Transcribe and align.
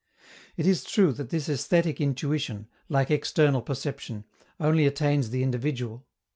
It 0.57 0.65
is 0.65 0.83
true 0.83 1.13
that 1.13 1.29
this 1.29 1.47
aesthetic 1.47 2.01
intuition, 2.01 2.67
like 2.89 3.11
external 3.11 3.61
perception, 3.61 4.23
only 4.59 4.87
attains 4.87 5.29
the 5.29 5.43
individual. 5.43 6.07